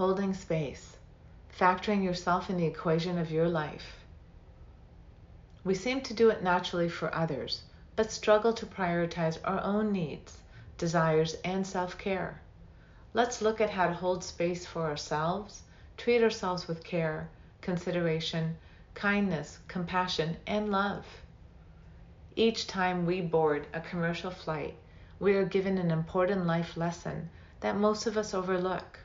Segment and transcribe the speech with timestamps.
[0.00, 0.96] holding space,
[1.58, 3.98] factoring yourself in the equation of your life.
[5.62, 7.64] We seem to do it naturally for others,
[7.96, 10.38] but struggle to prioritize our own needs,
[10.78, 12.40] desires, and self care.
[13.12, 15.64] Let's look at how to hold space for ourselves,
[15.98, 17.28] treat ourselves with care,
[17.60, 18.56] consideration,
[18.94, 21.04] kindness, compassion, and love.
[22.34, 24.76] Each time we board a commercial flight,
[25.18, 27.28] we are given an important life lesson
[27.60, 29.00] that most of us overlook.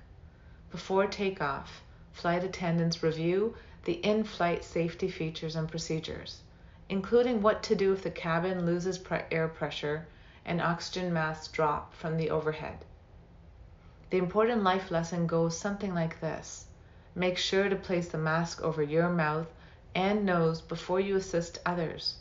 [0.75, 6.41] Before takeoff, flight attendants review the in flight safety features and procedures,
[6.89, 8.99] including what to do if the cabin loses
[9.31, 10.05] air pressure
[10.43, 12.83] and oxygen masks drop from the overhead.
[14.09, 16.65] The important life lesson goes something like this
[17.15, 19.47] Make sure to place the mask over your mouth
[19.95, 22.15] and nose before you assist others.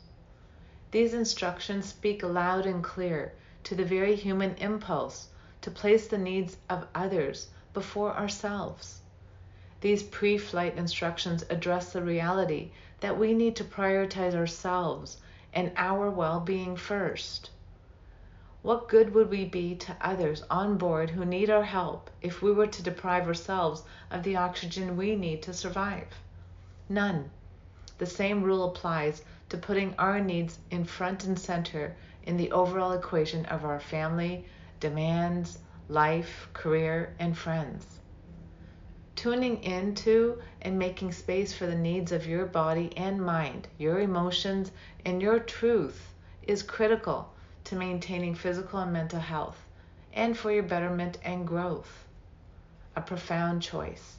[0.92, 3.32] These instructions speak loud and clear
[3.64, 5.30] to the very human impulse
[5.62, 9.02] to place the needs of others before ourselves.
[9.82, 15.18] These pre flight instructions address the reality that we need to prioritize ourselves
[15.52, 17.50] and our well being first.
[18.62, 22.50] What good would we be to others on board who need our help if we
[22.50, 26.08] were to deprive ourselves of the oxygen we need to survive?
[26.88, 27.30] None.
[27.98, 32.92] The same rule applies to putting our needs in front and center in the overall
[32.92, 34.46] equation of our family,
[34.80, 37.98] demands, life, career, and friends.
[39.16, 44.72] Tuning into and making space for the needs of your body and mind, your emotions,
[45.04, 47.32] and your truth is critical
[47.64, 49.60] to maintaining physical and mental health
[50.14, 52.06] and for your betterment and growth.
[52.96, 54.16] A profound choice.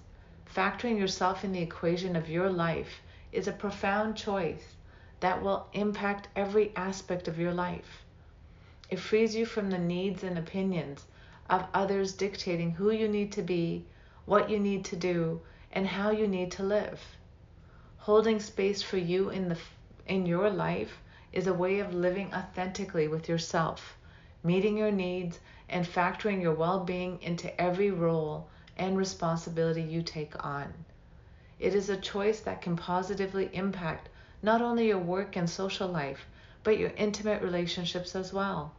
[0.54, 4.76] Factoring yourself in the equation of your life is a profound choice
[5.20, 8.04] that will impact every aspect of your life.
[8.90, 11.06] It frees you from the needs and opinions
[11.50, 13.86] of others dictating who you need to be,
[14.26, 17.00] what you need to do, and how you need to live.
[17.98, 19.58] Holding space for you in the
[20.08, 21.00] in your life
[21.34, 23.98] is a way of living authentically with yourself,
[24.44, 25.40] meeting your needs
[25.70, 28.48] and factoring your well-being into every role
[28.78, 30.72] and responsibility you take on.
[31.60, 34.10] It is a choice that can positively impact
[34.44, 36.26] not only your work and social life,
[36.64, 38.74] but your intimate relationships as well.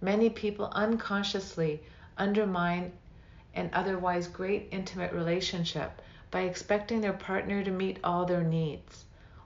[0.00, 1.82] Many people unconsciously
[2.18, 2.92] undermine
[3.54, 9.04] an otherwise great intimate relationship by expecting their partner to meet all their needs,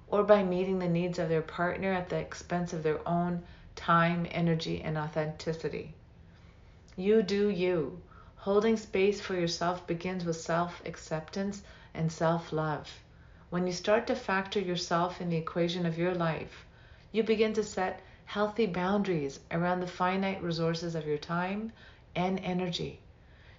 [0.09, 3.43] or by meeting the needs of their partner at the expense of their own
[3.77, 5.95] time, energy, and authenticity.
[6.97, 8.01] You do you.
[8.37, 11.63] Holding space for yourself begins with self acceptance
[11.95, 12.91] and self love.
[13.51, 16.67] When you start to factor yourself in the equation of your life,
[17.13, 21.73] you begin to set healthy boundaries around the finite resources of your time
[22.15, 23.01] and energy.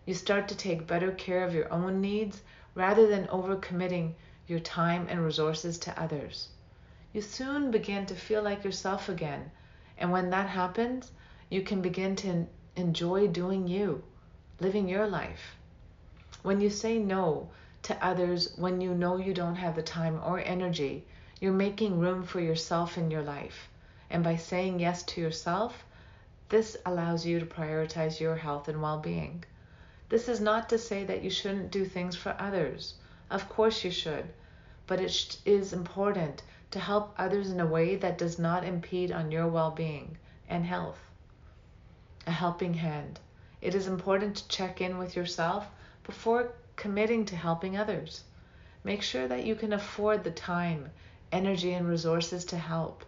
[0.05, 2.41] You start to take better care of your own needs
[2.75, 4.13] rather than overcommitting
[4.47, 6.49] your time and resources to others.
[7.13, 9.51] You soon begin to feel like yourself again,
[9.97, 11.11] and when that happens,
[11.49, 14.03] you can begin to enjoy doing you,
[14.59, 15.57] living your life.
[16.41, 17.49] When you say no
[17.83, 21.05] to others when you know you don't have the time or energy,
[21.39, 23.69] you're making room for yourself in your life.
[24.09, 25.83] And by saying yes to yourself,
[26.51, 29.43] this allows you to prioritize your health and well being.
[30.09, 32.95] This is not to say that you shouldn't do things for others.
[33.29, 34.25] Of course you should.
[34.85, 39.31] But it is important to help others in a way that does not impede on
[39.31, 40.17] your well being
[40.49, 40.99] and health.
[42.27, 43.21] A helping hand.
[43.61, 45.67] It is important to check in with yourself
[46.03, 48.25] before committing to helping others.
[48.83, 50.91] Make sure that you can afford the time,
[51.31, 53.05] energy, and resources to help.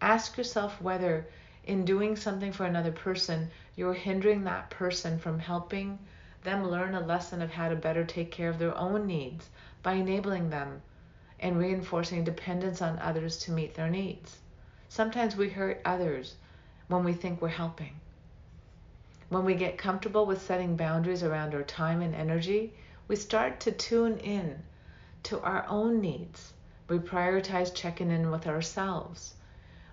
[0.00, 1.26] Ask yourself whether,
[1.64, 5.98] in doing something for another person, you're hindering that person from helping
[6.42, 9.48] them learn a lesson of how to better take care of their own needs
[9.82, 10.80] by enabling them
[11.38, 14.38] and reinforcing dependence on others to meet their needs.
[14.88, 16.36] Sometimes we hurt others
[16.88, 18.00] when we think we're helping.
[19.28, 22.74] When we get comfortable with setting boundaries around our time and energy,
[23.06, 24.62] we start to tune in
[25.24, 26.52] to our own needs.
[26.88, 29.34] We prioritize checking in with ourselves.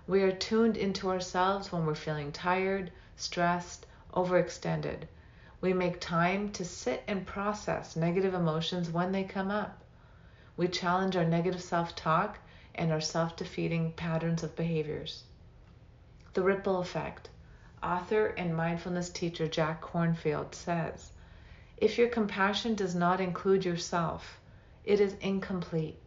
[0.08, 3.84] We are tuned into ourselves when we're feeling tired, stressed,
[4.14, 5.02] overextended.
[5.60, 9.82] We make time to sit and process negative emotions when they come up.
[10.56, 12.38] We challenge our negative self talk
[12.74, 15.24] and our self defeating patterns of behaviors.
[16.32, 17.28] The ripple effect.
[17.82, 21.12] Author and mindfulness teacher Jack Kornfield says
[21.76, 24.40] if your compassion does not include yourself,
[24.86, 25.98] it is incomplete.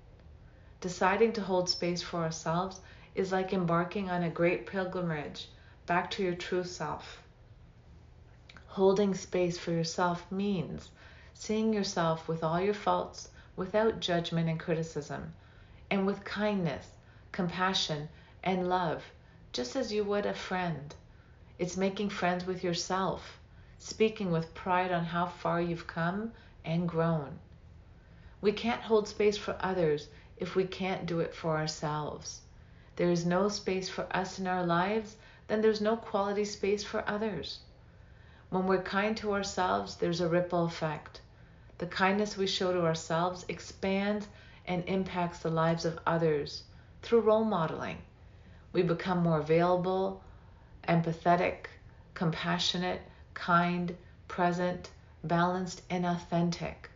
[0.80, 2.82] Deciding to hold space for ourselves
[3.14, 5.50] is like embarking on a great pilgrimage
[5.86, 7.22] back to your true self.
[8.68, 10.90] Holding space for yourself means
[11.34, 15.34] seeing yourself with all your faults without judgment and criticism,
[15.90, 16.92] and with kindness,
[17.32, 18.08] compassion,
[18.44, 19.04] and love,
[19.52, 20.96] just as you would a friend.
[21.60, 23.40] It's making friends with yourself,
[23.78, 26.32] speaking with pride on how far you've come
[26.64, 27.40] and grown.
[28.40, 32.42] We can't hold space for others if we can't do it for ourselves.
[32.98, 35.16] There is no space for us in our lives,
[35.48, 37.60] then there's no quality space for others.
[38.50, 41.22] When we're kind to ourselves, there's a ripple effect.
[41.78, 44.28] The kindness we show to ourselves expands
[44.68, 46.64] and impacts the lives of others
[47.02, 47.98] through role modeling.
[48.74, 50.22] We become more available,
[50.88, 51.68] empathetic,
[52.14, 53.02] compassionate,
[53.34, 53.96] kind,
[54.28, 54.90] present,
[55.24, 56.90] balanced, and authentic.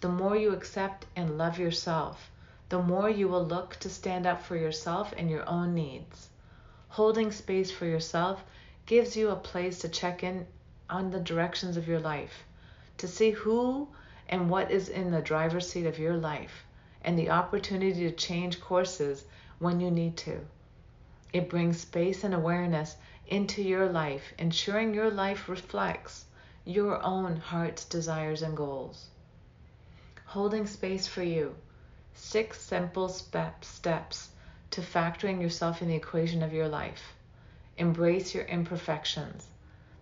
[0.00, 2.30] The more you accept and love yourself,
[2.74, 6.28] the more you will look to stand up for yourself and your own needs.
[6.88, 8.44] Holding space for yourself
[8.84, 10.44] gives you a place to check in
[10.90, 12.42] on the directions of your life,
[12.98, 13.86] to see who
[14.28, 16.64] and what is in the driver's seat of your life,
[17.02, 19.24] and the opportunity to change courses
[19.60, 20.40] when you need to.
[21.32, 22.96] It brings space and awareness
[23.28, 26.24] into your life, ensuring your life reflects
[26.64, 29.10] your own heart's desires and goals.
[30.24, 31.54] Holding space for you
[32.14, 34.30] six simple steps
[34.70, 37.14] to factoring yourself in the equation of your life.
[37.76, 39.48] Embrace your imperfections.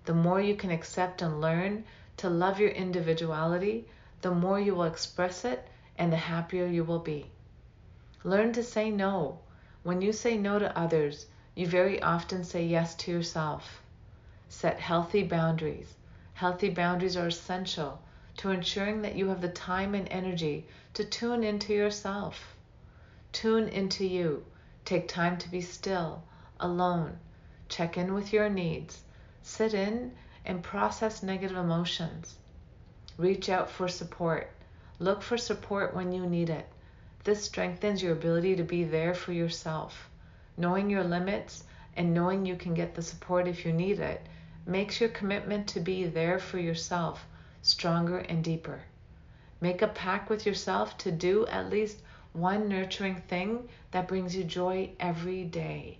[0.04, 1.84] The more you can accept and learn
[2.18, 3.88] to love your individuality,
[4.20, 5.66] the more you will express it
[5.96, 7.30] and the happier you will be.
[8.24, 9.38] Learn to say no.
[9.82, 13.82] When you say no to others, you very often say yes to yourself.
[14.48, 15.94] Set healthy boundaries.
[16.34, 18.00] Healthy boundaries are essential
[18.36, 22.56] to ensuring that you have the time and energy to tune into yourself.
[23.32, 24.44] Tune into you.
[24.84, 26.22] Take time to be still,
[26.58, 27.18] alone.
[27.68, 29.02] Check in with your needs.
[29.42, 30.12] Sit in
[30.44, 32.36] and process negative emotions.
[33.16, 34.50] Reach out for support.
[34.98, 36.68] Look for support when you need it.
[37.24, 40.08] This strengthens your ability to be there for yourself.
[40.56, 41.64] Knowing your limits
[41.96, 44.26] and knowing you can get the support if you need it
[44.66, 47.26] makes your commitment to be there for yourself
[47.62, 48.82] stronger and deeper.
[49.60, 51.98] Make a pact with yourself to do at least
[52.32, 55.98] one nurturing thing that brings you joy every day.